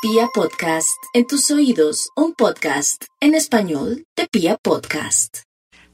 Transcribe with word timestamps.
Pia 0.00 0.28
Podcast, 0.32 0.96
en 1.12 1.26
tus 1.26 1.50
oídos, 1.50 2.10
un 2.14 2.32
podcast 2.32 3.06
en 3.20 3.34
español 3.34 4.04
de 4.16 4.28
Pia 4.30 4.56
Podcast. 4.56 5.38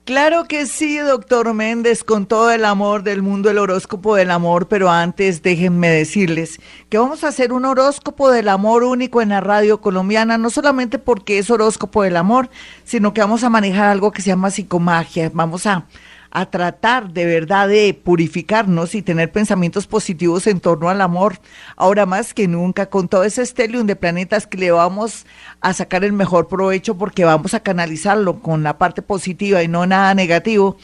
Claro 0.04 0.44
que 0.44 0.66
sí, 0.66 0.98
doctor 0.98 1.54
Méndez, 1.54 2.04
con 2.04 2.26
todo 2.26 2.50
el 2.50 2.66
amor 2.66 3.02
del 3.02 3.22
mundo, 3.22 3.48
el 3.48 3.56
horóscopo 3.56 4.14
del 4.14 4.30
amor, 4.30 4.68
pero 4.68 4.90
antes 4.90 5.42
déjenme 5.42 5.88
decirles 5.88 6.60
que 6.90 6.98
vamos 6.98 7.24
a 7.24 7.28
hacer 7.28 7.54
un 7.54 7.64
horóscopo 7.64 8.30
del 8.30 8.50
amor 8.50 8.84
único 8.84 9.22
en 9.22 9.30
la 9.30 9.40
radio 9.40 9.80
colombiana, 9.80 10.36
no 10.36 10.50
solamente 10.50 10.98
porque 10.98 11.38
es 11.38 11.48
horóscopo 11.48 12.02
del 12.02 12.18
amor, 12.18 12.50
sino 12.84 13.14
que 13.14 13.22
vamos 13.22 13.42
a 13.42 13.48
manejar 13.48 13.88
algo 13.88 14.12
que 14.12 14.20
se 14.20 14.28
llama 14.28 14.50
psicomagia, 14.50 15.30
vamos 15.32 15.64
a 15.64 15.86
a 16.34 16.46
tratar 16.46 17.12
de 17.12 17.24
verdad 17.24 17.68
de 17.68 17.94
purificarnos 17.94 18.96
y 18.96 19.02
tener 19.02 19.30
pensamientos 19.30 19.86
positivos 19.86 20.48
en 20.48 20.58
torno 20.58 20.88
al 20.90 21.00
amor, 21.00 21.38
ahora 21.76 22.06
más 22.06 22.34
que 22.34 22.48
nunca, 22.48 22.86
con 22.86 23.08
todo 23.08 23.22
ese 23.22 23.42
estelium 23.42 23.86
de 23.86 23.94
planetas 23.94 24.48
que 24.48 24.58
le 24.58 24.72
vamos 24.72 25.26
a 25.60 25.72
sacar 25.72 26.04
el 26.04 26.12
mejor 26.12 26.48
provecho 26.48 26.98
porque 26.98 27.24
vamos 27.24 27.54
a 27.54 27.60
canalizarlo 27.60 28.40
con 28.40 28.64
la 28.64 28.78
parte 28.78 29.00
positiva 29.00 29.62
y 29.62 29.68
no 29.68 29.86
nada 29.86 30.12
negativo, 30.14 30.76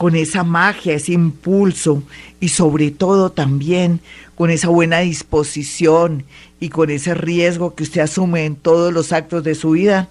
con 0.00 0.16
esa 0.16 0.44
magia, 0.44 0.94
ese 0.94 1.12
impulso 1.12 2.02
y 2.40 2.48
sobre 2.48 2.90
todo 2.90 3.32
también 3.32 4.00
con 4.34 4.48
esa 4.48 4.68
buena 4.68 5.00
disposición 5.00 6.24
y 6.58 6.70
con 6.70 6.88
ese 6.88 7.12
riesgo 7.12 7.74
que 7.74 7.82
usted 7.82 8.00
asume 8.00 8.46
en 8.46 8.56
todos 8.56 8.94
los 8.94 9.12
actos 9.12 9.44
de 9.44 9.54
su 9.54 9.72
vida. 9.72 10.08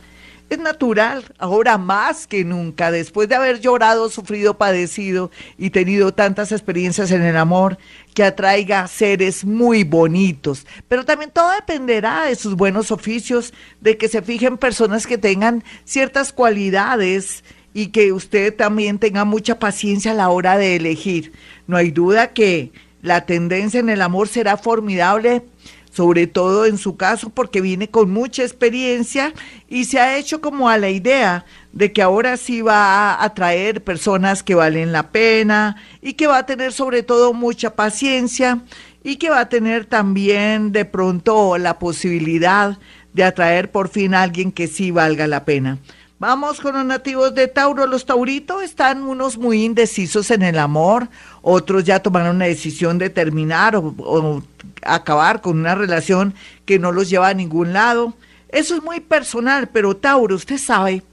Es 0.51 0.59
natural, 0.59 1.25
ahora 1.39 1.79
más 1.79 2.27
que 2.27 2.43
nunca, 2.43 2.91
después 2.91 3.29
de 3.29 3.35
haber 3.35 3.61
llorado, 3.61 4.09
sufrido, 4.09 4.59
padecido 4.59 5.31
y 5.57 5.71
tenido 5.71 6.13
tantas 6.13 6.51
experiencias 6.51 7.09
en 7.09 7.23
el 7.23 7.35
amor, 7.35 7.79
que 8.13 8.23
atraiga 8.23 8.87
seres 8.87 9.43
muy 9.43 9.83
bonitos. 9.83 10.67
Pero 10.87 11.03
también 11.03 11.31
todo 11.31 11.49
dependerá 11.51 12.25
de 12.25 12.35
sus 12.35 12.53
buenos 12.53 12.91
oficios, 12.91 13.55
de 13.81 13.97
que 13.97 14.07
se 14.07 14.21
fijen 14.21 14.59
personas 14.59 15.07
que 15.07 15.17
tengan 15.17 15.63
ciertas 15.83 16.31
cualidades 16.31 17.43
y 17.79 17.87
que 17.87 18.11
usted 18.11 18.53
también 18.53 18.99
tenga 18.99 19.23
mucha 19.23 19.57
paciencia 19.57 20.11
a 20.11 20.15
la 20.15 20.27
hora 20.27 20.57
de 20.57 20.75
elegir. 20.75 21.31
No 21.65 21.77
hay 21.77 21.91
duda 21.91 22.33
que 22.33 22.73
la 23.01 23.25
tendencia 23.25 23.79
en 23.79 23.87
el 23.87 24.01
amor 24.01 24.27
será 24.27 24.57
formidable, 24.57 25.43
sobre 25.89 26.27
todo 26.27 26.65
en 26.65 26.77
su 26.77 26.97
caso 26.97 27.29
porque 27.29 27.61
viene 27.61 27.87
con 27.87 28.11
mucha 28.11 28.43
experiencia 28.43 29.31
y 29.69 29.85
se 29.85 29.97
ha 29.97 30.17
hecho 30.17 30.41
como 30.41 30.67
a 30.67 30.77
la 30.77 30.89
idea 30.89 31.45
de 31.71 31.93
que 31.93 32.01
ahora 32.01 32.35
sí 32.35 32.61
va 32.61 33.13
a 33.13 33.23
atraer 33.23 33.81
personas 33.81 34.43
que 34.43 34.55
valen 34.55 34.91
la 34.91 35.11
pena 35.13 35.77
y 36.01 36.15
que 36.15 36.27
va 36.27 36.39
a 36.39 36.45
tener 36.45 36.73
sobre 36.73 37.01
todo 37.01 37.31
mucha 37.31 37.77
paciencia 37.77 38.59
y 39.05 39.15
que 39.15 39.29
va 39.29 39.39
a 39.39 39.49
tener 39.49 39.85
también 39.85 40.73
de 40.73 40.83
pronto 40.83 41.57
la 41.57 41.79
posibilidad 41.79 42.77
de 43.13 43.23
atraer 43.23 43.71
por 43.71 43.87
fin 43.87 44.15
a 44.15 44.23
alguien 44.23 44.51
que 44.51 44.67
sí 44.67 44.91
valga 44.91 45.27
la 45.27 45.45
pena. 45.45 45.77
Vamos 46.19 46.59
con 46.59 46.75
los 46.75 46.83
nativos 46.83 47.33
de 47.33 47.47
Tauro. 47.47 47.87
Los 47.87 48.05
tauritos 48.05 48.61
están 48.61 49.03
unos 49.03 49.37
muy 49.37 49.63
indecisos 49.63 50.31
en 50.31 50.41
el 50.43 50.59
amor, 50.59 51.07
otros 51.41 51.85
ya 51.85 52.01
tomaron 52.01 52.35
una 52.35 52.45
decisión 52.45 52.97
de 52.97 53.09
terminar 53.09 53.77
o, 53.77 54.43
acabar 54.81 55.39
con 55.39 55.57
una 55.57 55.75
relación 55.75 56.33
que 56.65 56.77
no 56.77 56.91
los 56.91 57.09
lleva 57.09 57.29
a 57.29 57.33
ningún 57.33 57.71
lado. 57.71 58.15
Eso 58.49 58.75
es 58.75 58.83
muy 58.83 58.99
personal, 58.99 59.69
pero 59.69 59.95
Tauro, 59.95 60.35
usted 60.35 60.57
sabe 60.57 61.03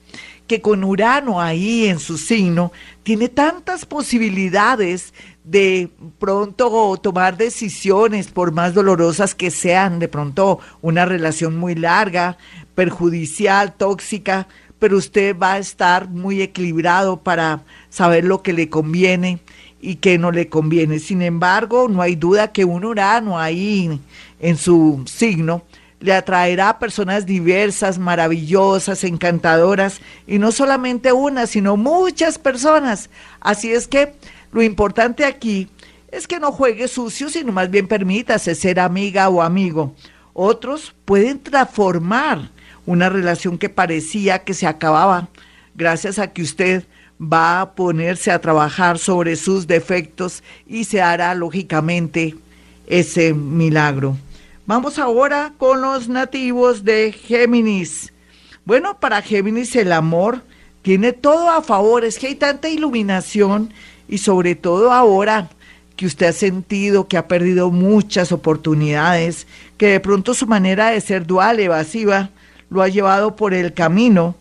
que 0.48 0.60
con 0.60 0.82
Urano 0.82 1.40
ahí 1.40 1.86
en 1.86 2.00
su 2.00 2.18
signo 2.18 2.72
tiene 3.04 3.28
tantas 3.28 3.86
posibilidades 3.86 5.14
de 5.44 5.88
pronto 6.18 6.98
tomar 7.00 7.36
decisiones, 7.36 8.26
por 8.26 8.50
más 8.50 8.74
dolorosas 8.74 9.36
que 9.36 9.52
sean, 9.52 10.00
de 10.00 10.08
pronto 10.08 10.58
una 10.82 11.04
relación 11.04 11.56
muy 11.56 11.76
larga, 11.76 12.38
perjudicial, 12.74 13.74
tóxica, 13.74 14.48
pero 14.78 14.96
usted 14.96 15.36
va 15.36 15.54
a 15.54 15.58
estar 15.58 16.08
muy 16.08 16.42
equilibrado 16.42 17.18
para 17.18 17.62
saber 17.88 18.24
lo 18.24 18.42
que 18.42 18.52
le 18.52 18.68
conviene 18.68 19.40
y 19.80 19.96
qué 19.96 20.18
no 20.18 20.30
le 20.30 20.48
conviene. 20.48 20.98
Sin 20.98 21.22
embargo, 21.22 21.88
no 21.88 22.02
hay 22.02 22.16
duda 22.16 22.52
que 22.52 22.64
un 22.64 22.84
Urano 22.84 23.38
ahí 23.38 24.00
en 24.40 24.56
su 24.56 25.02
signo 25.06 25.62
le 26.00 26.12
atraerá 26.12 26.70
a 26.70 26.78
personas 26.78 27.24
diversas, 27.24 27.98
maravillosas, 27.98 29.02
encantadoras, 29.04 30.00
y 30.26 30.38
no 30.38 30.52
solamente 30.52 31.12
una, 31.12 31.46
sino 31.46 31.76
muchas 31.76 32.38
personas. 32.38 33.08
Así 33.40 33.72
es 33.72 33.88
que 33.88 34.14
lo 34.52 34.62
importante 34.62 35.24
aquí 35.24 35.68
es 36.08 36.26
que 36.26 36.38
no 36.38 36.52
juegue 36.52 36.88
sucio, 36.88 37.28
sino 37.28 37.52
más 37.52 37.70
bien 37.70 37.88
permítase 37.88 38.54
ser 38.54 38.78
amiga 38.78 39.28
o 39.28 39.42
amigo. 39.42 39.94
Otros 40.32 40.94
pueden 41.04 41.38
transformar 41.40 42.50
una 42.86 43.08
relación 43.08 43.58
que 43.58 43.68
parecía 43.68 44.44
que 44.44 44.54
se 44.54 44.66
acababa, 44.66 45.28
gracias 45.74 46.18
a 46.18 46.32
que 46.32 46.42
usted 46.42 46.84
va 47.20 47.60
a 47.60 47.74
ponerse 47.74 48.30
a 48.30 48.40
trabajar 48.40 48.98
sobre 48.98 49.36
sus 49.36 49.66
defectos 49.66 50.42
y 50.66 50.84
se 50.84 51.02
hará 51.02 51.34
lógicamente 51.34 52.34
ese 52.86 53.34
milagro. 53.34 54.16
Vamos 54.66 54.98
ahora 54.98 55.52
con 55.58 55.80
los 55.80 56.08
nativos 56.08 56.84
de 56.84 57.12
Géminis. 57.12 58.12
Bueno, 58.64 58.98
para 58.98 59.22
Géminis 59.22 59.76
el 59.76 59.92
amor 59.92 60.42
tiene 60.82 61.12
todo 61.12 61.50
a 61.50 61.62
favor, 61.62 62.04
es 62.04 62.18
que 62.18 62.28
hay 62.28 62.34
tanta 62.34 62.68
iluminación 62.68 63.72
y 64.08 64.18
sobre 64.18 64.54
todo 64.54 64.92
ahora 64.92 65.48
que 65.96 66.06
usted 66.06 66.26
ha 66.26 66.32
sentido 66.32 67.08
que 67.08 67.16
ha 67.16 67.26
perdido 67.26 67.70
muchas 67.70 68.30
oportunidades, 68.30 69.46
que 69.78 69.88
de 69.88 70.00
pronto 70.00 70.34
su 70.34 70.46
manera 70.46 70.90
de 70.90 71.00
ser 71.00 71.26
dual, 71.26 71.58
evasiva, 71.58 72.30
lo 72.68 72.82
ha 72.82 72.88
llevado 72.88 73.36
por 73.36 73.54
el 73.54 73.74
camino, 73.74 74.34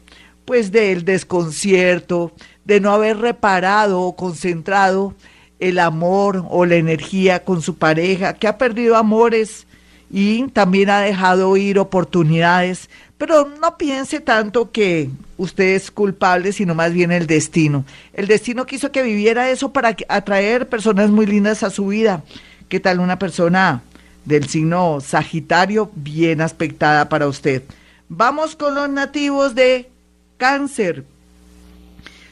pues 0.45 0.71
del 0.71 1.05
desconcierto, 1.05 2.31
de 2.65 2.79
no 2.79 2.91
haber 2.91 3.17
reparado 3.17 4.01
o 4.01 4.15
concentrado 4.15 5.13
el 5.59 5.79
amor 5.79 6.45
o 6.49 6.65
la 6.65 6.75
energía 6.75 7.43
con 7.43 7.61
su 7.61 7.77
pareja, 7.77 8.33
que 8.33 8.47
ha 8.47 8.57
perdido 8.57 8.95
amores 8.95 9.67
y 10.11 10.47
también 10.49 10.89
ha 10.89 10.99
dejado 10.99 11.55
ir 11.57 11.79
oportunidades, 11.79 12.89
pero 13.17 13.49
no 13.61 13.77
piense 13.77 14.19
tanto 14.19 14.71
que 14.71 15.09
usted 15.37 15.75
es 15.75 15.91
culpable, 15.91 16.51
sino 16.51 16.75
más 16.75 16.93
bien 16.93 17.11
el 17.11 17.27
destino. 17.27 17.85
El 18.13 18.27
destino 18.27 18.65
quiso 18.65 18.91
que 18.91 19.03
viviera 19.03 19.49
eso 19.49 19.71
para 19.71 19.95
atraer 20.09 20.67
personas 20.67 21.09
muy 21.09 21.25
lindas 21.25 21.63
a 21.63 21.69
su 21.69 21.87
vida. 21.87 22.23
¿Qué 22.67 22.79
tal 22.79 22.99
una 22.99 23.19
persona 23.19 23.81
del 24.25 24.47
signo 24.47 24.99
Sagitario 25.01 25.91
bien 25.95 26.41
aspectada 26.41 27.09
para 27.09 27.27
usted? 27.27 27.63
Vamos 28.09 28.55
con 28.55 28.75
los 28.75 28.87
nativos 28.89 29.55
de 29.55 29.89
cáncer. 30.37 31.05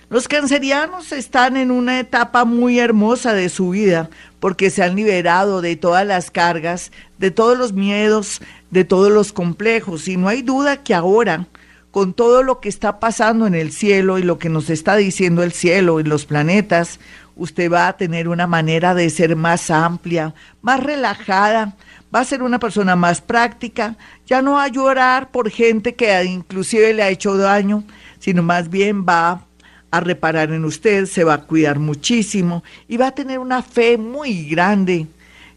Los 0.10 0.28
cancerianos 0.28 1.12
están 1.12 1.58
en 1.58 1.72
una 1.72 2.00
etapa 2.00 2.46
muy 2.46 2.78
hermosa 2.78 3.34
de 3.34 3.50
su 3.50 3.72
vida 3.72 4.12
porque 4.40 4.70
se 4.70 4.84
han 4.84 4.96
liberado 4.96 5.62
de 5.62 5.76
todas 5.76 6.06
las 6.06 6.30
cargas, 6.30 6.92
de 7.18 7.32
todos 7.32 7.58
los 7.58 7.74
miedos, 7.74 8.40
de 8.70 8.84
todos 8.84 9.12
los 9.12 9.34
complejos. 9.34 10.08
Y 10.08 10.16
no 10.16 10.28
hay 10.28 10.44
duda 10.44 10.84
que 10.84 10.94
ahora, 10.94 11.48
con 11.90 12.14
todo 12.14 12.44
lo 12.44 12.60
que 12.60 12.70
está 12.70 13.00
pasando 13.00 13.48
en 13.48 13.56
el 13.56 13.72
cielo 13.72 14.20
y 14.20 14.24
lo 14.24 14.38
que 14.38 14.50
nos 14.50 14.70
está 14.70 14.96
diciendo 14.96 15.42
el 15.42 15.54
cielo 15.54 16.00
y 16.00 16.04
los 16.04 16.28
planetas, 16.28 17.00
usted 17.36 17.72
va 17.72 17.88
a 17.88 17.98
tener 17.98 18.28
una 18.28 18.46
manera 18.46 18.94
de 18.94 19.10
ser 19.10 19.36
más 19.36 19.72
amplia, 19.72 20.36
más 20.62 20.84
relajada, 20.84 21.76
va 22.14 22.20
a 22.20 22.26
ser 22.26 22.44
una 22.44 22.60
persona 22.60 22.96
más 22.96 23.22
práctica, 23.22 23.96
ya 24.28 24.42
no 24.42 24.54
va 24.54 24.66
a 24.66 24.68
llorar 24.68 25.32
por 25.32 25.50
gente 25.50 25.96
que 25.96 26.24
inclusive 26.24 26.94
le 26.94 27.04
ha 27.04 27.10
hecho 27.10 27.38
daño, 27.38 27.84
sino 28.20 28.44
más 28.44 28.70
bien 28.70 29.06
va 29.08 29.46
a 29.90 30.00
reparar 30.00 30.52
en 30.52 30.66
usted, 30.66 31.06
se 31.06 31.24
va 31.24 31.36
a 31.36 31.42
cuidar 31.44 31.80
muchísimo 31.80 32.64
y 32.88 32.98
va 32.98 33.08
a 33.08 33.16
tener 33.16 33.40
una 33.40 33.62
fe 33.62 33.98
muy 33.98 34.46
grande 34.48 35.08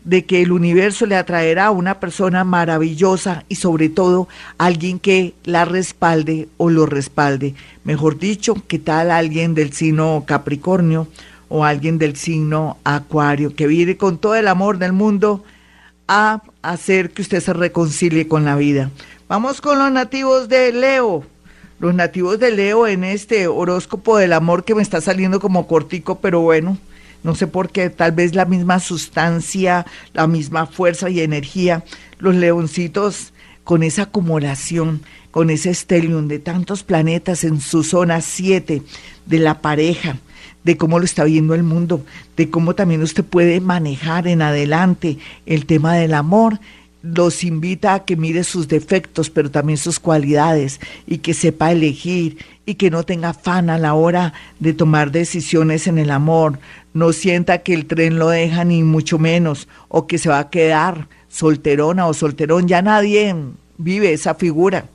de 0.04 0.24
que 0.24 0.40
el 0.40 0.52
universo 0.52 1.04
le 1.04 1.16
atraerá 1.16 1.66
a 1.66 1.70
una 1.72 1.98
persona 1.98 2.44
maravillosa 2.44 3.44
y 3.48 3.56
sobre 3.56 3.88
todo 3.88 4.28
alguien 4.56 5.00
que 5.00 5.34
la 5.44 5.64
respalde 5.64 6.48
o 6.58 6.70
lo 6.70 6.86
respalde. 6.86 7.54
Mejor 7.82 8.18
dicho, 8.18 8.54
¿qué 8.68 8.78
tal 8.78 9.10
alguien 9.10 9.54
del 9.54 9.72
signo 9.72 10.24
Capricornio 10.26 11.08
o 11.48 11.64
alguien 11.64 11.98
del 11.98 12.16
signo 12.16 12.78
Acuario 12.84 13.54
que 13.54 13.66
viene 13.66 13.96
con 13.96 14.18
todo 14.18 14.36
el 14.36 14.48
amor 14.48 14.78
del 14.78 14.92
mundo 14.92 15.44
a 16.08 16.42
hacer 16.62 17.10
que 17.10 17.22
usted 17.22 17.40
se 17.40 17.52
reconcilie 17.52 18.28
con 18.28 18.44
la 18.44 18.56
vida? 18.56 18.90
Vamos 19.28 19.60
con 19.60 19.78
los 19.78 19.90
nativos 19.90 20.48
de 20.48 20.72
Leo. 20.72 21.24
Los 21.78 21.94
nativos 21.94 22.38
de 22.38 22.52
Leo 22.52 22.86
en 22.86 23.04
este 23.04 23.48
horóscopo 23.48 24.16
del 24.16 24.32
amor 24.32 24.64
que 24.64 24.74
me 24.74 24.82
está 24.82 25.00
saliendo 25.00 25.40
como 25.40 25.66
cortico, 25.66 26.20
pero 26.20 26.40
bueno, 26.40 26.78
no 27.22 27.34
sé 27.34 27.46
por 27.46 27.70
qué, 27.70 27.90
tal 27.90 28.12
vez 28.12 28.34
la 28.34 28.44
misma 28.44 28.78
sustancia, 28.78 29.84
la 30.14 30.26
misma 30.26 30.66
fuerza 30.66 31.10
y 31.10 31.20
energía, 31.20 31.84
los 32.18 32.34
leoncitos 32.34 33.32
con 33.64 33.82
esa 33.82 34.02
acumulación, 34.02 35.02
con 35.32 35.50
ese 35.50 35.70
estelium 35.70 36.28
de 36.28 36.38
tantos 36.38 36.84
planetas 36.84 37.42
en 37.42 37.60
su 37.60 37.82
zona 37.82 38.20
7 38.20 38.82
de 39.26 39.38
la 39.38 39.60
pareja, 39.60 40.18
de 40.66 40.76
cómo 40.76 40.98
lo 40.98 41.04
está 41.04 41.22
viendo 41.22 41.54
el 41.54 41.62
mundo, 41.62 42.04
de 42.36 42.50
cómo 42.50 42.74
también 42.74 43.00
usted 43.00 43.24
puede 43.24 43.60
manejar 43.60 44.26
en 44.26 44.42
adelante 44.42 45.16
el 45.46 45.64
tema 45.64 45.94
del 45.94 46.12
amor. 46.12 46.58
Los 47.04 47.44
invita 47.44 47.94
a 47.94 48.04
que 48.04 48.16
mire 48.16 48.42
sus 48.42 48.66
defectos, 48.66 49.30
pero 49.30 49.48
también 49.48 49.78
sus 49.78 50.00
cualidades 50.00 50.80
y 51.06 51.18
que 51.18 51.34
sepa 51.34 51.70
elegir 51.70 52.38
y 52.66 52.74
que 52.74 52.90
no 52.90 53.04
tenga 53.04 53.28
afán 53.28 53.70
a 53.70 53.78
la 53.78 53.94
hora 53.94 54.32
de 54.58 54.72
tomar 54.72 55.12
decisiones 55.12 55.86
en 55.86 55.98
el 55.98 56.10
amor, 56.10 56.58
no 56.94 57.12
sienta 57.12 57.58
que 57.58 57.72
el 57.72 57.86
tren 57.86 58.18
lo 58.18 58.30
deja 58.30 58.64
ni 58.64 58.82
mucho 58.82 59.20
menos 59.20 59.68
o 59.86 60.08
que 60.08 60.18
se 60.18 60.30
va 60.30 60.40
a 60.40 60.50
quedar 60.50 61.06
solterona 61.28 62.08
o 62.08 62.12
solterón, 62.12 62.66
ya 62.66 62.82
nadie 62.82 63.36
vive 63.78 64.12
esa 64.12 64.34
figura, 64.34 64.86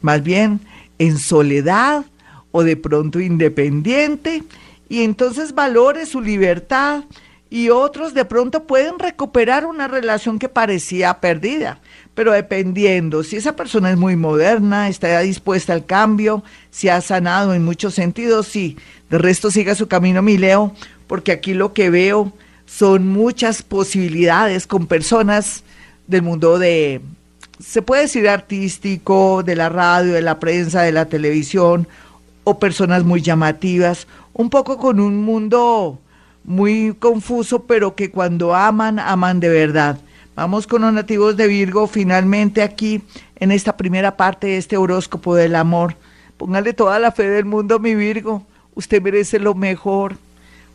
más 0.00 0.22
bien 0.22 0.60
en 1.00 1.18
soledad 1.18 2.04
o 2.52 2.62
de 2.62 2.76
pronto 2.76 3.18
independiente 3.18 4.44
y 4.88 5.02
entonces 5.02 5.54
valore 5.54 6.06
su 6.06 6.20
libertad 6.20 7.04
y 7.50 7.70
otros 7.70 8.14
de 8.14 8.24
pronto 8.24 8.64
pueden 8.64 8.98
recuperar 8.98 9.64
una 9.64 9.88
relación 9.88 10.38
que 10.38 10.48
parecía 10.48 11.20
perdida, 11.20 11.80
pero 12.14 12.32
dependiendo, 12.32 13.22
si 13.22 13.36
esa 13.36 13.56
persona 13.56 13.90
es 13.90 13.96
muy 13.96 14.16
moderna, 14.16 14.88
está 14.88 15.20
dispuesta 15.20 15.72
al 15.72 15.86
cambio, 15.86 16.42
si 16.70 16.88
ha 16.88 17.00
sanado 17.00 17.54
en 17.54 17.64
muchos 17.64 17.94
sentidos, 17.94 18.48
sí, 18.48 18.76
de 19.08 19.18
resto 19.18 19.50
siga 19.50 19.74
su 19.74 19.88
camino, 19.88 20.20
mi 20.20 20.36
Leo, 20.36 20.74
porque 21.06 21.32
aquí 21.32 21.54
lo 21.54 21.72
que 21.72 21.88
veo 21.90 22.32
son 22.66 23.08
muchas 23.08 23.62
posibilidades 23.62 24.66
con 24.66 24.86
personas 24.86 25.64
del 26.06 26.22
mundo 26.22 26.58
de, 26.58 27.00
se 27.64 27.80
puede 27.80 28.02
decir 28.02 28.28
artístico, 28.28 29.42
de 29.42 29.56
la 29.56 29.70
radio, 29.70 30.12
de 30.12 30.22
la 30.22 30.38
prensa, 30.38 30.82
de 30.82 30.92
la 30.92 31.06
televisión, 31.06 31.88
o 32.44 32.58
personas 32.58 33.04
muy 33.04 33.20
llamativas, 33.20 34.06
un 34.38 34.50
poco 34.50 34.78
con 34.78 35.00
un 35.00 35.24
mundo 35.24 35.98
muy 36.44 36.94
confuso, 36.94 37.64
pero 37.64 37.96
que 37.96 38.12
cuando 38.12 38.54
aman, 38.54 39.00
aman 39.00 39.40
de 39.40 39.48
verdad. 39.48 39.98
Vamos 40.36 40.68
con 40.68 40.82
los 40.82 40.92
nativos 40.92 41.36
de 41.36 41.48
Virgo 41.48 41.88
finalmente 41.88 42.62
aquí 42.62 43.02
en 43.34 43.50
esta 43.50 43.76
primera 43.76 44.16
parte 44.16 44.46
de 44.46 44.56
este 44.56 44.76
horóscopo 44.76 45.34
del 45.34 45.56
amor. 45.56 45.96
Póngale 46.36 46.72
toda 46.72 47.00
la 47.00 47.10
fe 47.10 47.28
del 47.28 47.46
mundo, 47.46 47.80
mi 47.80 47.96
Virgo. 47.96 48.46
Usted 48.76 49.02
merece 49.02 49.40
lo 49.40 49.56
mejor. 49.56 50.16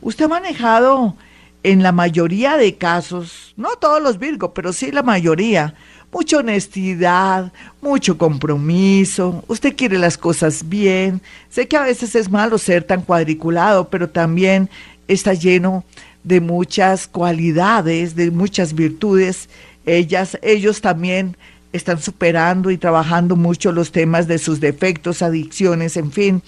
Usted 0.01 0.25
ha 0.25 0.27
manejado 0.27 1.15
en 1.63 1.83
la 1.83 1.93
mayoría 1.93 2.57
de 2.57 2.75
casos, 2.75 3.53
no 3.55 3.77
todos 3.77 4.03
los 4.03 4.19
Virgo, 4.19 4.53
pero 4.53 4.73
sí 4.73 4.91
la 4.91 5.03
mayoría, 5.03 5.73
mucha 6.13 6.37
honestidad, 6.37 7.51
mucho 7.81 8.17
compromiso, 8.17 9.43
usted 9.47 9.75
quiere 9.75 9.97
las 9.97 10.17
cosas 10.17 10.69
bien. 10.69 11.21
Sé 11.49 11.67
que 11.67 11.75
a 11.75 11.81
veces 11.81 12.15
es 12.15 12.29
malo 12.29 12.57
ser 12.57 12.83
tan 12.83 13.01
cuadriculado, 13.01 13.89
pero 13.89 14.09
también 14.09 14.69
está 15.07 15.33
lleno 15.33 15.83
de 16.23 16.39
muchas 16.39 17.07
cualidades, 17.07 18.15
de 18.15 18.29
muchas 18.31 18.73
virtudes. 18.75 19.49
Ellas, 19.85 20.37
ellos 20.43 20.81
también 20.81 21.35
están 21.73 21.99
superando 21.99 22.69
y 22.69 22.77
trabajando 22.77 23.35
mucho 23.35 23.71
los 23.71 23.91
temas 23.91 24.27
de 24.27 24.37
sus 24.37 24.59
defectos, 24.59 25.23
adicciones, 25.23 25.97
en 25.97 26.11
fin. 26.11 26.41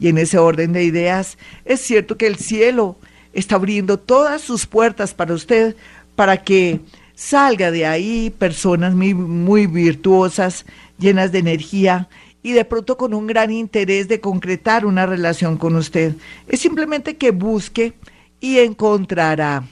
Y 0.00 0.08
en 0.08 0.16
ese 0.16 0.38
orden 0.38 0.72
de 0.72 0.82
ideas, 0.82 1.36
es 1.66 1.80
cierto 1.80 2.16
que 2.16 2.26
el 2.26 2.36
cielo 2.36 2.96
está 3.34 3.56
abriendo 3.56 3.98
todas 3.98 4.40
sus 4.40 4.66
puertas 4.66 5.12
para 5.12 5.34
usted, 5.34 5.76
para 6.16 6.42
que 6.42 6.80
salga 7.20 7.70
de 7.70 7.84
ahí 7.84 8.30
personas 8.30 8.94
muy, 8.94 9.66
virtuosas, 9.66 10.64
llenas 10.98 11.32
de 11.32 11.40
energía 11.40 12.08
y 12.42 12.52
de 12.52 12.64
pronto 12.64 12.96
con 12.96 13.12
un 13.12 13.26
gran 13.26 13.50
interés 13.50 14.08
de 14.08 14.20
concretar 14.20 14.86
una 14.86 15.04
relación 15.04 15.58
con 15.58 15.76
usted. 15.76 16.14
Es 16.48 16.60
simplemente 16.60 17.18
que 17.18 17.30
busque 17.30 17.92
y 18.40 18.60
encontrará. 18.60 19.64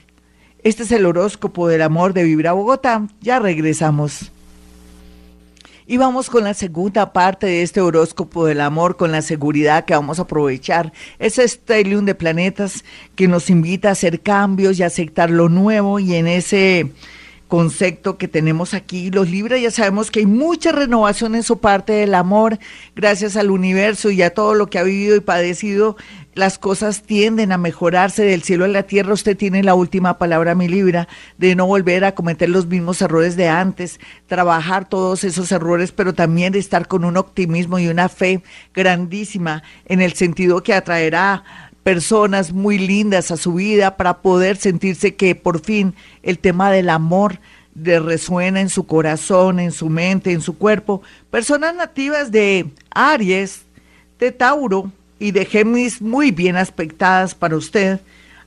Este 0.62 0.82
es 0.82 0.92
el 0.92 1.06
horóscopo 1.06 1.68
del 1.68 1.80
amor 1.80 2.12
de 2.12 2.24
Vibra 2.24 2.52
Bogotá. 2.52 3.08
Ya 3.22 3.38
regresamos. 3.38 4.30
Y 5.86 5.96
vamos 5.96 6.28
con 6.28 6.44
la 6.44 6.52
segunda 6.52 7.14
parte 7.14 7.46
de 7.46 7.62
este 7.62 7.80
horóscopo 7.80 8.44
del 8.44 8.60
amor, 8.60 8.98
con 8.98 9.10
la 9.10 9.22
seguridad 9.22 9.86
que 9.86 9.94
vamos 9.94 10.18
a 10.18 10.22
aprovechar. 10.22 10.92
Ese 11.18 11.44
estelium 11.44 12.04
de 12.04 12.14
planetas 12.14 12.84
que 13.14 13.26
nos 13.26 13.48
invita 13.48 13.88
a 13.88 13.92
hacer 13.92 14.20
cambios 14.20 14.78
y 14.78 14.82
aceptar 14.82 15.30
lo 15.30 15.48
nuevo 15.48 15.98
y 15.98 16.14
en 16.14 16.26
ese 16.26 16.92
concepto 17.48 18.18
que 18.18 18.28
tenemos 18.28 18.74
aquí. 18.74 19.10
Los 19.10 19.30
libres 19.30 19.60
ya 19.60 19.70
sabemos 19.70 20.10
que 20.10 20.20
hay 20.20 20.26
mucha 20.26 20.70
renovación 20.70 21.34
en 21.34 21.42
su 21.42 21.58
parte 21.58 21.94
del 21.94 22.14
amor, 22.14 22.58
gracias 22.94 23.36
al 23.36 23.50
universo 23.50 24.10
y 24.10 24.22
a 24.22 24.34
todo 24.34 24.54
lo 24.54 24.68
que 24.68 24.78
ha 24.78 24.82
vivido 24.82 25.16
y 25.16 25.20
padecido. 25.20 25.96
Las 26.34 26.58
cosas 26.58 27.02
tienden 27.02 27.50
a 27.50 27.58
mejorarse 27.58 28.22
del 28.22 28.44
cielo 28.44 28.64
a 28.64 28.68
la 28.68 28.84
tierra. 28.84 29.12
Usted 29.12 29.36
tiene 29.36 29.64
la 29.64 29.74
última 29.74 30.18
palabra, 30.18 30.54
mi 30.54 30.68
Libra, 30.68 31.08
de 31.36 31.56
no 31.56 31.66
volver 31.66 32.04
a 32.04 32.14
cometer 32.14 32.48
los 32.48 32.66
mismos 32.66 33.02
errores 33.02 33.34
de 33.34 33.48
antes, 33.48 33.98
trabajar 34.28 34.88
todos 34.88 35.24
esos 35.24 35.50
errores, 35.50 35.90
pero 35.90 36.14
también 36.14 36.54
estar 36.54 36.86
con 36.86 37.04
un 37.04 37.16
optimismo 37.16 37.80
y 37.80 37.88
una 37.88 38.08
fe 38.08 38.42
grandísima 38.72 39.64
en 39.86 40.00
el 40.00 40.12
sentido 40.12 40.62
que 40.62 40.74
atraerá 40.74 41.42
personas 41.88 42.52
muy 42.52 42.76
lindas 42.76 43.30
a 43.30 43.38
su 43.38 43.54
vida 43.54 43.96
para 43.96 44.18
poder 44.18 44.58
sentirse 44.58 45.14
que 45.14 45.34
por 45.34 45.64
fin 45.64 45.94
el 46.22 46.38
tema 46.38 46.70
del 46.70 46.90
amor 46.90 47.40
le 47.74 47.98
resuena 47.98 48.60
en 48.60 48.68
su 48.68 48.86
corazón, 48.86 49.58
en 49.58 49.72
su 49.72 49.88
mente, 49.88 50.32
en 50.32 50.42
su 50.42 50.58
cuerpo. 50.58 51.00
Personas 51.30 51.74
nativas 51.74 52.30
de 52.30 52.66
Aries, 52.90 53.62
de 54.18 54.32
Tauro 54.32 54.92
y 55.18 55.30
de 55.30 55.46
Géminis 55.46 56.02
muy 56.02 56.30
bien 56.30 56.56
aspectadas 56.56 57.34
para 57.34 57.56
usted. 57.56 58.00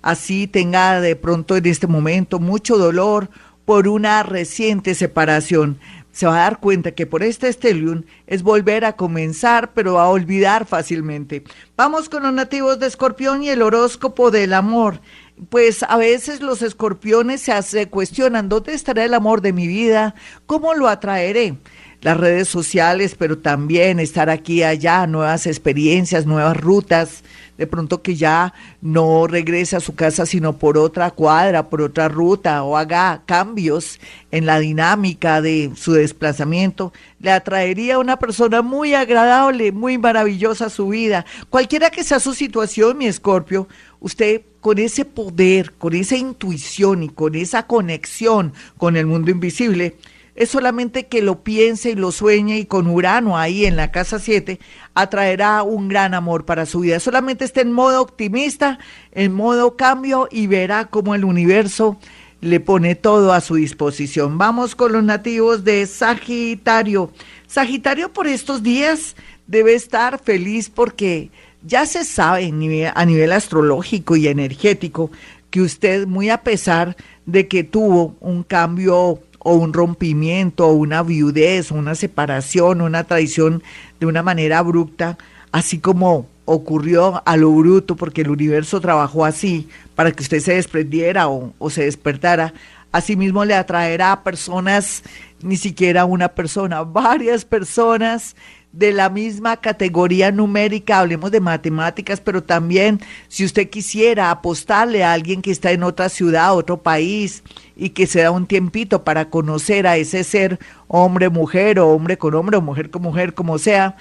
Así 0.03 0.45
tenga 0.45 1.01
de 1.01 1.15
pronto 1.15 1.57
en 1.57 1.65
este 1.65 1.88
momento 1.88 2.38
mucho 2.38 2.77
dolor 2.77 3.27
por 3.65 3.88
una 3.88 4.21
reciente 4.21 4.93
separación 4.93 5.79
se 6.12 6.25
va 6.25 6.36
a 6.36 6.44
dar 6.44 6.60
cuenta 6.60 6.91
que 6.91 7.06
por 7.06 7.24
este 7.24 7.48
estelium 7.48 8.03
es 8.27 8.44
volver 8.44 8.86
a 8.86 8.96
comenzar, 8.96 9.74
pero 9.74 10.00
a 10.00 10.10
olvidar 10.10 10.65
fácilmente. 10.65 11.44
Vamos 11.77 12.10
con 12.10 12.24
los 12.24 12.34
nativos 12.34 12.80
de 12.80 12.88
Escorpión 12.88 13.44
y 13.44 13.50
el 13.50 13.62
horóscopo 13.62 14.32
del 14.32 14.53
amor. 14.53 15.01
Pues 15.50 15.84
a 15.84 15.98
veces 15.98 16.41
los 16.41 16.62
escorpiones 16.62 17.41
se, 17.41 17.60
se 17.63 17.89
cuestionan, 17.89 18.48
¿dónde 18.48 18.74
estará 18.74 19.03
el 19.03 19.13
amor 19.13 19.41
de 19.41 19.53
mi 19.53 19.65
vida? 19.65 20.13
¿Cómo 20.46 20.75
lo 20.75 20.88
atraeré? 20.88 21.58
Las 22.01 22.17
redes 22.17 22.48
sociales, 22.48 23.15
pero 23.17 23.38
también 23.38 24.00
estar 24.00 24.29
aquí 24.29 24.63
allá, 24.63 25.05
nuevas 25.05 25.46
experiencias, 25.46 26.25
nuevas 26.25 26.58
rutas, 26.58 27.24
de 27.62 27.67
pronto 27.67 28.01
que 28.01 28.15
ya 28.15 28.55
no 28.81 29.27
regrese 29.27 29.75
a 29.75 29.81
su 29.81 29.93
casa 29.93 30.25
sino 30.25 30.58
por 30.58 30.79
otra 30.79 31.12
cuadra, 31.12 31.70
por 31.70 31.84
otra 31.84 32.08
ruta 32.08 32.63
o 32.63 32.75
haga 32.75 33.22
cambios 33.27 34.00
en 34.31 34.48
la 34.48 34.58
dinámica 34.58 35.41
de 35.41 35.72
su 35.75 35.93
desplazamiento, 35.93 36.91
le 37.20 37.29
atraería 37.29 37.96
a 37.96 38.00
una 38.00 38.17
persona 38.17 38.63
muy 38.63 38.96
agradable, 38.96 39.72
muy 39.72 40.00
maravillosa 40.00 40.65
a 40.65 40.70
su 40.72 40.88
vida. 40.88 41.24
Cualquiera 41.51 41.91
que 41.91 42.03
sea 42.03 42.20
su 42.20 42.34
situación, 42.34 42.98
mi 42.98 43.05
escorpio, 43.05 43.67
usted 44.00 44.41
con 44.60 44.79
ese 44.79 45.05
poder, 45.05 45.74
con 45.74 45.93
esa 45.93 46.15
intuición 46.15 47.03
y 47.03 47.10
con 47.10 47.36
esa 47.36 47.67
conexión 47.67 48.53
con 48.77 48.98
el 48.98 49.05
mundo 49.05 49.29
invisible, 49.29 49.98
es 50.41 50.50
solamente 50.50 51.05
que 51.05 51.21
lo 51.21 51.43
piense 51.43 51.91
y 51.91 51.95
lo 51.95 52.12
sueñe 52.12 52.57
y 52.57 52.65
con 52.65 52.88
Urano 52.88 53.38
ahí 53.38 53.67
en 53.67 53.75
la 53.75 53.91
casa 53.91 54.17
7 54.17 54.60
atraerá 54.95 55.62
un 55.62 55.88
gran 55.88 56.15
amor 56.15 56.45
para 56.45 56.65
su 56.65 56.79
vida. 56.79 57.00
Solamente 57.00 57.45
esté 57.45 57.62
en 57.62 57.71
modo 57.71 58.01
optimista, 58.01 58.79
en 59.12 59.33
modo 59.33 59.77
cambio 59.77 60.27
y 60.31 60.48
verá 60.48 60.86
cómo 60.86 61.13
el 61.13 61.25
universo 61.25 62.00
le 62.41 62.60
pone 62.60 62.95
todo 62.95 63.33
a 63.33 63.41
su 63.41 63.53
disposición. 63.53 64.39
Vamos 64.39 64.74
con 64.74 64.93
los 64.93 65.03
nativos 65.03 65.63
de 65.63 65.86
Sagitario. 65.86 67.12
Sagitario 67.45 68.12
por 68.12 68.25
estos 68.25 68.63
días 68.63 69.15
debe 69.45 69.75
estar 69.75 70.17
feliz 70.17 70.71
porque 70.71 71.29
ya 71.62 71.86
se 71.86 72.03
sabe 72.03 72.51
a 72.95 73.05
nivel 73.05 73.31
astrológico 73.31 74.15
y 74.15 74.27
energético 74.27 75.12
que 75.51 75.62
usted, 75.62 76.07
muy 76.07 76.31
a 76.31 76.41
pesar 76.41 76.98
de 77.27 77.48
que 77.48 77.63
tuvo 77.63 78.15
un 78.21 78.41
cambio 78.41 79.19
o 79.43 79.53
un 79.55 79.74
rompimiento, 79.74 80.67
o 80.67 80.74
una 80.74 81.03
viudez, 81.03 81.71
o 81.71 81.75
una 81.75 81.95
separación, 81.95 82.81
una 82.81 83.03
traición 83.03 83.63
de 84.00 84.05
una 84.05 84.24
manera 84.24 84.60
abrupta, 84.60 85.17
así 85.51 85.79
como 85.79 86.27
ocurrió 86.45 87.21
a 87.25 87.38
lo 87.38 87.51
bruto, 87.51 87.95
porque 87.95 88.21
el 88.21 88.29
universo 88.29 88.81
trabajó 88.81 89.25
así, 89.25 89.67
para 89.95 90.12
que 90.12 90.24
usted 90.24 90.39
se 90.39 90.55
desprendiera 90.55 91.27
o, 91.27 91.53
o 91.57 91.69
se 91.69 91.86
despertara, 91.86 92.53
asimismo 92.91 93.45
le 93.45 93.55
atraerá 93.55 94.12
a 94.12 94.24
personas, 94.24 95.03
ni 95.41 95.57
siquiera 95.57 96.05
una 96.05 96.29
persona, 96.29 96.83
varias 96.83 97.45
personas 97.45 98.36
de 98.73 98.93
la 98.93 99.09
misma 99.09 99.57
categoría 99.57 100.31
numérica, 100.31 100.99
hablemos 100.99 101.31
de 101.31 101.41
matemáticas, 101.41 102.21
pero 102.21 102.41
también 102.41 103.01
si 103.27 103.43
usted 103.43 103.69
quisiera 103.69 104.31
apostarle 104.31 105.03
a 105.03 105.11
alguien 105.13 105.41
que 105.41 105.51
está 105.51 105.71
en 105.71 105.83
otra 105.83 106.07
ciudad, 106.07 106.55
otro 106.55 106.81
país, 106.81 107.43
y 107.75 107.89
que 107.89 108.07
se 108.07 108.21
da 108.21 108.31
un 108.31 108.47
tiempito 108.47 109.03
para 109.03 109.29
conocer 109.29 109.87
a 109.87 109.97
ese 109.97 110.23
ser, 110.23 110.59
hombre, 110.87 111.29
mujer, 111.29 111.79
o 111.79 111.89
hombre 111.89 112.17
con 112.17 112.33
hombre, 112.33 112.57
o 112.57 112.61
mujer 112.61 112.89
con 112.89 113.01
mujer, 113.01 113.33
como 113.33 113.57
sea, 113.57 113.97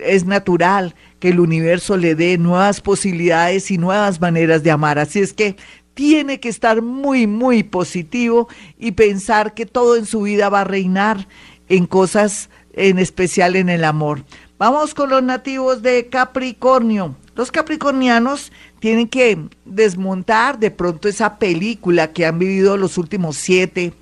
es 0.00 0.26
natural 0.26 0.94
que 1.20 1.28
el 1.28 1.40
universo 1.40 1.96
le 1.96 2.14
dé 2.14 2.36
nuevas 2.36 2.80
posibilidades 2.80 3.70
y 3.70 3.78
nuevas 3.78 4.20
maneras 4.20 4.62
de 4.62 4.70
amar. 4.70 4.98
Así 4.98 5.20
es 5.20 5.32
que 5.32 5.56
tiene 5.94 6.40
que 6.40 6.48
estar 6.48 6.82
muy, 6.82 7.26
muy 7.26 7.62
positivo 7.62 8.48
y 8.78 8.92
pensar 8.92 9.54
que 9.54 9.66
todo 9.66 9.96
en 9.96 10.06
su 10.06 10.22
vida 10.22 10.48
va 10.48 10.60
a 10.60 10.64
reinar 10.64 11.26
en 11.68 11.86
cosas 11.86 12.50
en 12.72 12.98
especial 12.98 13.56
en 13.56 13.68
el 13.68 13.84
amor. 13.84 14.24
Vamos 14.58 14.94
con 14.94 15.10
los 15.10 15.22
nativos 15.22 15.82
de 15.82 16.08
Capricornio. 16.08 17.14
Los 17.36 17.52
capricornianos 17.52 18.50
tienen 18.80 19.06
que 19.06 19.38
desmontar 19.64 20.58
de 20.58 20.72
pronto 20.72 21.08
esa 21.08 21.38
película 21.38 22.12
que 22.12 22.26
han 22.26 22.38
vivido 22.38 22.76
los 22.76 22.98
últimos 22.98 23.36
siete, 23.36 23.92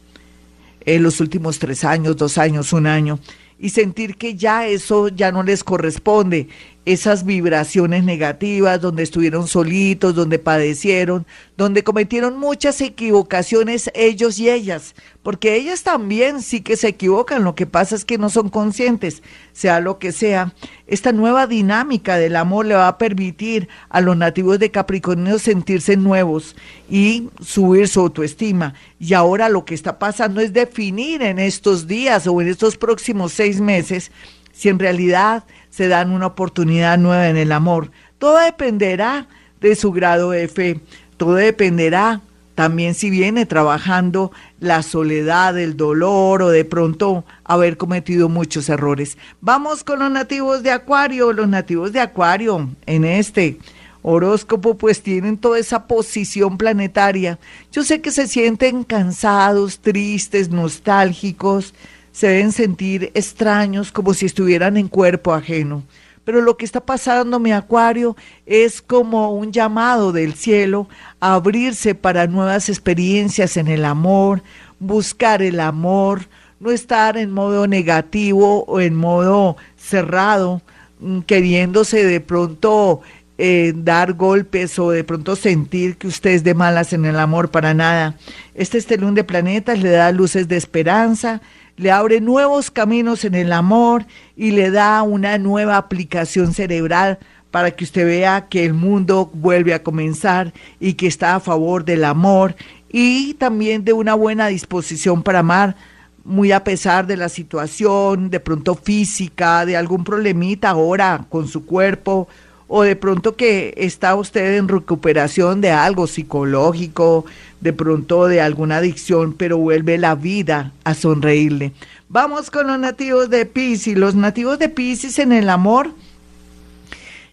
en 0.87 1.03
los 1.03 1.21
últimos 1.21 1.59
tres 1.59 1.85
años, 1.85 2.17
dos 2.17 2.39
años, 2.39 2.73
un 2.73 2.87
año, 2.87 3.19
y 3.59 3.71
sentir 3.71 4.17
que 4.17 4.37
ya 4.37 4.67
eso 4.67 5.09
ya 5.09 5.33
no 5.33 5.43
les 5.43 5.65
corresponde 5.65 6.49
esas 6.87 7.25
vibraciones 7.25 8.05
negativas, 8.05 8.81
donde 8.81 9.03
estuvieron 9.03 9.49
solitos, 9.49 10.15
donde 10.15 10.39
padecieron, 10.39 11.27
donde 11.57 11.83
cometieron 11.83 12.39
muchas 12.39 12.81
equivocaciones 12.81 13.91
ellos 13.93 14.39
y 14.39 14.49
ellas, 14.49 14.95
porque 15.25 15.57
ellas 15.57 15.83
también 15.83 16.43
sí 16.43 16.61
que 16.61 16.77
se 16.77 16.87
equivocan, 16.87 17.43
lo 17.43 17.57
que 17.57 17.67
pasa 17.67 17.97
es 17.97 18.05
que 18.05 18.19
no 18.19 18.31
son 18.31 18.51
conscientes, 18.51 19.25
sea 19.53 19.81
lo 19.81 19.99
que 19.99 20.13
sea. 20.13 20.55
Esta 20.87 21.11
nueva 21.11 21.49
dinámica 21.49 22.19
del 22.19 22.37
amor 22.37 22.67
le 22.67 22.77
va 22.77 22.87
a 22.87 22.99
permitir 22.99 23.69
a 23.89 24.01
los 24.01 24.17
nativos 24.17 24.61
de 24.61 24.71
Capricornio 24.71 25.41
sentirse 25.41 25.97
nuevos 25.97 26.55
y 26.89 27.31
subir 27.41 27.89
su 27.89 27.99
autoestima. 27.99 28.75
Y 29.01 29.15
ahora 29.15 29.49
lo 29.49 29.65
que 29.65 29.75
está 29.75 29.99
pasando 29.99 30.41
es 30.41 30.53
definir 30.53 31.23
en 31.23 31.41
estos 31.41 31.89
días 31.89 32.29
o 32.29 32.41
en 32.41 32.47
estos 32.47 32.77
próximos 32.77 33.33
seis 33.33 33.61
meses 33.61 34.13
si 34.57 34.71
en 34.71 34.79
realidad 34.79 35.45
se 35.69 35.89
dan 35.89 36.11
una 36.11 36.27
oportunidad 36.27 36.97
nueva 36.99 37.29
en 37.29 37.37
el 37.37 37.53
amor. 37.53 37.91
Todo 38.19 38.39
dependerá 38.39 39.27
de 39.61 39.77
su 39.77 39.93
grado 39.93 40.31
de 40.31 40.49
fe, 40.49 40.81
todo 41.19 41.35
dependerá 41.35 42.23
también 42.55 42.95
si 42.95 43.11
viene 43.11 43.45
trabajando 43.45 44.33
la 44.61 44.83
soledad, 44.83 45.59
el 45.59 45.77
dolor 45.77 46.41
o 46.41 46.49
de 46.49 46.65
pronto 46.65 47.27
haber 47.45 47.77
cometido 47.77 48.31
muchos 48.31 48.71
errores. 48.71 49.19
Vamos 49.43 49.85
con 49.85 49.99
los 49.99 50.11
nativos 50.11 50.63
de 50.63 50.71
Acuario. 50.71 51.35
Los 51.35 51.49
nativos 51.49 51.93
de 51.93 52.01
Acuario 52.01 52.71
en 52.87 53.05
este 53.05 53.59
horóscopo 54.01 54.79
pues 54.79 55.03
tienen 55.03 55.37
toda 55.37 55.59
esa 55.59 55.87
posición 55.87 56.57
planetaria. 56.57 57.39
Yo 57.73 57.85
sé 57.85 58.01
que 58.01 58.11
se 58.11 58.27
sienten 58.27 58.85
cansados, 58.85 59.81
tristes, 59.81 60.49
nostálgicos, 60.49 61.75
se 62.17 62.29
deben 62.29 62.51
sentir 62.51 63.11
extraños, 63.13 63.93
como 63.93 64.15
si 64.15 64.25
estuvieran 64.25 64.79
en 64.79 64.89
cuerpo 64.89 65.35
ajeno. 65.35 65.83
Pero 66.25 66.41
lo 66.41 66.57
que 66.57 66.65
está 66.65 66.81
pasando, 66.81 67.39
mi 67.39 67.53
acuario, 67.53 68.17
es 68.47 68.81
como 68.81 69.35
un 69.35 69.53
llamado 69.53 70.13
del 70.13 70.33
cielo 70.33 70.89
a 71.21 71.35
abrirse 71.35 71.95
para 71.95 72.27
nuevas 72.27 72.71
experiencias 72.71 73.59
en 73.59 73.69
el 73.69 73.85
amor, 73.85 74.43
buscar 74.79 75.43
el 75.43 75.61
amor, 75.61 76.23
no 76.59 76.71
estar 76.71 77.19
en 77.19 77.33
modo 77.33 77.67
negativo 77.67 78.65
o 78.65 78.81
en 78.81 78.95
modo 78.95 79.59
cerrado, 79.77 80.63
mm, 81.01 81.21
queriéndose 81.21 82.03
de 82.03 82.21
pronto 82.23 83.03
eh, 83.37 83.75
dar 83.77 84.15
golpes 84.15 84.79
o 84.79 84.91
de 84.91 85.05
pronto 85.05 85.37
sentir 85.37 85.99
que 85.99 86.07
usted 86.07 86.31
es 86.31 86.45
de 86.45 86.55
malas 86.55 86.95
en 86.95 87.05
el 87.05 87.19
amor 87.19 87.51
para 87.51 87.75
nada. 87.75 88.15
Este 88.55 88.79
estelón 88.79 89.15
de 89.15 89.23
planetas 89.23 89.79
le 89.81 89.91
da 89.91 90.11
luces 90.13 90.49
de 90.49 90.57
esperanza, 90.57 91.43
le 91.77 91.91
abre 91.91 92.21
nuevos 92.21 92.71
caminos 92.71 93.25
en 93.25 93.35
el 93.35 93.53
amor 93.53 94.07
y 94.37 94.53
le 94.53 94.71
da 94.71 95.03
una 95.03 95.39
nueva 95.39 95.77
aplicación 95.77 96.55
cerebral 96.55 97.19
para 97.51 97.71
que 97.71 97.85
usted 97.85 98.07
vea 98.07 98.49
que 98.49 98.65
el 98.65 98.75
mundo 98.75 99.31
vuelve 99.33 99.75
a 99.75 99.83
comenzar 99.83 100.53
y 100.81 100.95
que 100.95 101.07
está 101.07 101.35
a 101.35 101.41
favor 101.41 101.85
del 101.85 102.05
amor 102.05 102.57
y 102.91 103.35
también 103.35 103.85
de 103.85 103.93
una 103.93 104.15
buena 104.15 104.47
disposición 104.49 105.23
para 105.23 105.41
amar, 105.41 105.77
muy 106.25 106.51
a 106.53 106.65
pesar 106.65 107.07
de 107.07 107.17
la 107.17 107.29
situación 107.29 108.31
de 108.31 108.41
pronto 108.41 108.75
física, 108.75 109.65
de 109.65 109.77
algún 109.77 110.03
problemita 110.03 110.71
ahora 110.71 111.27
con 111.29 111.47
su 111.47 111.65
cuerpo 111.67 112.29
o 112.69 112.83
de 112.83 112.97
pronto 112.97 113.37
que 113.37 113.75
está 113.77 114.15
usted 114.15 114.57
en 114.57 114.69
recuperación 114.69 115.61
de 115.61 115.71
algo 115.71 116.07
psicológico, 116.07 117.25
de 117.61 117.73
pronto 117.73 118.27
de 118.27 118.41
alguna 118.41 118.79
adicción, 118.79 119.33
pero 119.33 119.59
vuelve 119.59 119.99
la 119.99 120.15
vida 120.15 120.73
a 120.85 120.95
sonreírle. 120.95 121.73
Vamos 122.09 122.51
con 122.51 122.67
los 122.67 122.79
nativos 122.79 123.31
de 123.31 123.47
Pisces. 123.47 123.97
Los 123.97 124.15
nativos 124.15 124.59
de 124.59 124.69
Pisces 124.69 125.19
en 125.19 125.33
el 125.33 125.49
amor 125.49 125.91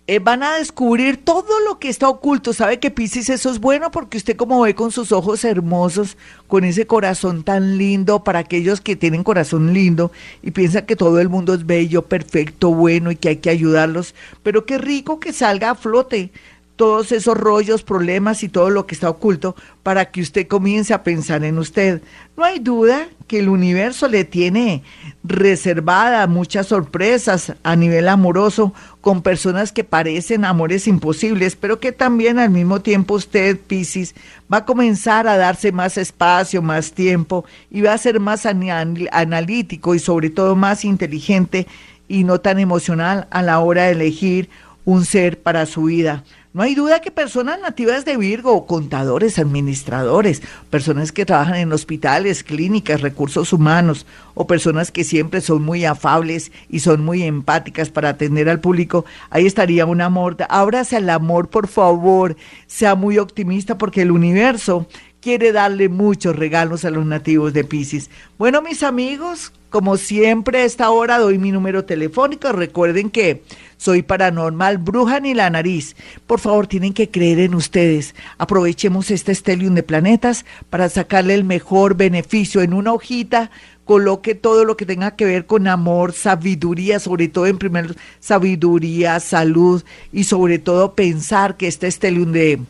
eh, 0.05 0.19
van 0.19 0.43
a 0.43 0.57
descubrir 0.57 1.24
todo 1.24 1.62
lo 1.65 1.79
que 1.79 1.88
está 1.88 2.10
oculto. 2.10 2.51
¿Sabe 2.51 2.79
que 2.79 2.91
Pisces 2.91 3.29
eso 3.29 3.50
es 3.50 3.60
bueno? 3.60 3.89
Porque 3.89 4.17
usted 4.17 4.36
como 4.36 4.62
ve 4.62 4.75
con 4.75 4.91
sus 4.91 5.13
ojos 5.13 5.45
hermosos, 5.45 6.17
con 6.48 6.65
ese 6.65 6.86
corazón 6.86 7.43
tan 7.43 7.77
lindo, 7.77 8.24
para 8.24 8.39
aquellos 8.39 8.81
que 8.81 8.98
tienen 8.98 9.24
corazón 9.24 9.74
lindo 9.74 10.12
y 10.41 10.51
piensan 10.51 10.86
que 10.86 10.98
todo 10.98 11.19
el 11.19 11.29
mundo 11.29 11.53
es 11.53 11.65
bello, 11.65 12.01
perfecto, 12.01 12.74
bueno 12.74 13.12
y 13.12 13.15
que 13.15 13.29
hay 13.29 13.38
que 13.38 13.50
ayudarlos, 13.50 14.13
pero 14.43 14.65
qué 14.65 14.77
rico 14.77 15.19
que 15.22 15.31
salga 15.31 15.69
a 15.69 15.75
flote 15.75 16.31
todos 16.75 17.12
esos 17.12 17.38
rollos, 17.38 17.84
problemas 17.84 18.44
y 18.44 18.50
todo 18.50 18.70
lo 18.70 18.88
que 18.88 18.96
está 18.96 19.10
oculto 19.10 19.56
para 19.84 20.12
que 20.12 20.22
usted 20.22 20.48
comience 20.48 20.94
a 20.94 21.03
pensar 21.03 21.44
en 21.44 21.60
usted. 21.60 22.01
No 22.36 22.44
hay 22.44 22.60
duda 22.60 23.08
que 23.27 23.39
el 23.39 23.50
universo 23.50 24.08
le 24.08 24.24
tiene 24.24 24.84
reservada 25.24 26.25
muchas 26.27 26.68
sorpresas 26.68 27.53
a 27.63 27.75
nivel 27.75 28.10
amoroso 28.10 28.74
con 29.01 29.22
personas 29.22 29.72
que 29.72 29.84
parecen 29.84 30.46
amores 30.46 30.88
imposibles, 30.88 31.56
pero 31.56 31.80
que 31.80 31.92
también 31.92 32.39
al 32.39 32.50
mismo 32.50 32.82
tiempo 32.82 33.15
usted, 33.15 33.60
Piscis, 33.60 34.15
va 34.51 34.58
a 34.58 34.65
comenzar 34.65 35.27
a 35.27 35.38
darse 35.38 35.72
más 35.72 35.98
espacio, 35.98 36.62
más 36.62 36.94
tiempo 36.94 37.46
y 37.70 37.82
va 37.82 37.94
a 37.94 37.98
ser 37.98 38.20
más 38.20 38.46
analítico 38.46 39.94
y 39.94 40.00
sobre 40.00 40.32
todo 40.32 40.56
más 40.56 40.86
inteligente 40.86 41.68
y 42.08 42.24
no 42.24 42.42
tan 42.42 42.60
emocional 42.60 43.27
a 43.32 43.42
la 43.42 43.60
hora 43.60 43.84
de 43.84 43.92
elegir 43.92 44.50
un 44.86 45.06
ser 45.06 45.42
para 45.42 45.65
su 45.65 45.84
vida. 45.84 46.24
No 46.53 46.62
hay 46.62 46.75
duda 46.75 47.01
que 47.01 47.10
personas 47.10 47.60
nativas 47.60 48.05
de 48.05 48.15
Virgo, 48.15 48.67
contadores, 48.67 49.39
administradores, 49.39 50.43
personas 50.69 51.12
que 51.12 51.25
trabajan 51.25 51.55
en 51.55 51.74
hospitales, 51.74 52.43
clínicas, 52.43 53.01
recursos 53.01 53.53
humanos, 53.53 54.05
o 54.36 54.45
personas 54.45 54.91
que 54.91 55.03
siempre 55.03 55.41
son 55.41 55.63
muy 55.63 55.83
afables 55.83 56.51
y 56.69 56.81
son 56.81 57.03
muy 57.03 57.24
empáticas 57.24 57.89
para 57.89 58.10
atender 58.10 58.50
al 58.50 58.60
público, 58.60 59.03
ahí 59.31 59.48
estaría 59.48 59.88
un 59.88 60.01
amor. 60.01 60.38
Ábrase 60.48 60.98
al 60.98 61.10
amor, 61.10 61.50
por 61.50 61.67
favor, 61.67 62.38
sea 62.67 62.93
muy 62.93 63.17
optimista 63.17 63.79
porque 63.79 64.03
el 64.03 64.12
universo 64.12 64.88
quiere 65.22 65.53
darle 65.53 65.89
muchos 65.89 66.36
regalos 66.36 66.86
a 66.86 66.91
los 66.91 67.05
nativos 67.05 67.53
de 67.53 67.63
Pisces. 67.63 68.12
Bueno, 68.38 68.62
mis 68.62 68.83
amigos, 68.83 69.53
como 69.69 69.98
siempre 69.98 70.60
a 70.60 70.65
esta 70.65 70.91
hora 70.91 71.17
doy 71.17 71.39
mi 71.39 71.51
número 71.51 71.86
telefónico. 71.86 72.51
Recuerden 72.51 73.10
que 73.10 73.41
soy 73.84 74.02
paranormal, 74.02 74.78
bruja 74.78 75.20
ni 75.20 75.34
la 75.34 75.50
nariz. 75.50 75.98
Por 76.25 76.40
favor, 76.40 76.68
tienen 76.68 76.94
que 76.94 77.10
creer 77.10 77.40
en 77.40 77.54
ustedes. 77.54 78.16
Aprovechemos 78.38 79.12
este 79.12 79.34
estelium 79.34 79.75
de 79.75 79.84
planetas 79.84 80.46
para 80.70 80.88
sacarle 80.88 81.34
el 81.34 81.44
mejor 81.44 81.98
beneficio 81.98 82.62
en 82.62 82.74
una 82.74 82.94
hojita. 82.94 83.52
Coloque 83.84 84.36
todo 84.36 84.63
lo 84.63 84.78
que 84.78 84.86
tenga 84.86 85.18
que 85.18 85.25
ver 85.25 85.46
con 85.46 85.68
amor, 85.68 86.13
sabiduría, 86.13 87.02
sobre 87.02 87.28
todo 87.28 87.46
en 87.46 87.58
primer 87.58 87.98
sabiduría, 88.22 89.20
salud 89.20 89.84
y 90.13 90.24
sobre 90.24 90.60
todo 90.60 90.94
pensar 90.94 91.58
que 91.58 91.68
este 91.68 91.88
estelium 91.88 92.32
de 92.32 92.62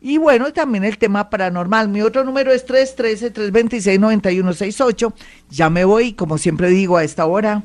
Y 0.00 0.18
bueno, 0.18 0.52
también 0.52 0.84
el 0.84 0.98
tema 0.98 1.30
paranormal. 1.30 1.88
Mi 1.88 2.02
otro 2.02 2.22
número 2.22 2.52
es 2.52 2.64
313-326-9168. 2.68 5.12
Ya 5.50 5.68
me 5.68 5.84
voy, 5.84 6.12
como 6.12 6.38
siempre 6.38 6.68
digo, 6.68 6.96
a 6.96 7.02
esta 7.02 7.26
hora 7.26 7.64